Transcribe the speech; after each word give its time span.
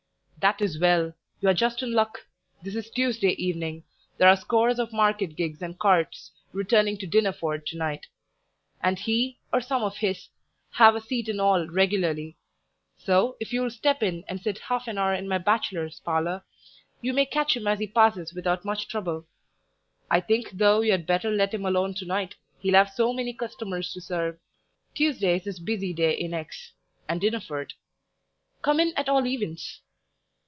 "That 0.41 0.59
is 0.59 0.79
well 0.79 1.13
you're 1.39 1.53
just 1.53 1.83
in 1.83 1.91
luck: 1.93 2.17
this 2.63 2.73
is 2.75 2.89
Tuesday 2.89 3.33
evening; 3.37 3.83
there 4.17 4.27
are 4.27 4.35
scores 4.35 4.79
of 4.79 4.91
market 4.91 5.35
gigs 5.35 5.61
and 5.61 5.77
carts 5.77 6.31
returning 6.51 6.97
to 6.97 7.05
Dinneford 7.07 7.63
to 7.67 7.77
night; 7.77 8.07
and 8.81 8.97
he, 8.97 9.37
or 9.53 9.61
some 9.61 9.83
of 9.83 9.97
his, 9.97 10.29
have 10.71 10.95
a 10.95 10.99
seat 10.99 11.29
in 11.29 11.39
all 11.39 11.67
regularly; 11.67 12.37
so, 12.97 13.37
if 13.39 13.53
you'll 13.53 13.69
step 13.69 14.01
in 14.01 14.23
and 14.27 14.41
sit 14.41 14.57
half 14.57 14.87
an 14.87 14.97
hour 14.97 15.13
in 15.13 15.27
my 15.27 15.37
bachelor's 15.37 15.99
parlour, 15.99 16.43
you 17.01 17.13
may 17.13 17.27
catch 17.27 17.55
him 17.55 17.67
as 17.67 17.77
he 17.77 17.85
passes 17.85 18.33
without 18.33 18.65
much 18.65 18.87
trouble. 18.87 19.27
I 20.09 20.21
think 20.21 20.49
though 20.53 20.81
you'd 20.81 21.05
better 21.05 21.29
let 21.29 21.53
him 21.53 21.67
alone 21.67 21.93
to 21.93 22.05
night, 22.05 22.33
he'll 22.61 22.73
have 22.73 22.89
so 22.89 23.13
many 23.13 23.31
customers 23.33 23.93
to 23.93 24.01
serve; 24.01 24.39
Tuesday 24.95 25.35
is 25.35 25.43
his 25.43 25.59
busy 25.59 25.93
day 25.93 26.15
in 26.17 26.33
X 26.33 26.71
and 27.07 27.21
Dinneford; 27.21 27.73
come 28.63 28.79
in 28.79 28.91
at 28.97 29.07
all 29.07 29.27
events." 29.27 29.81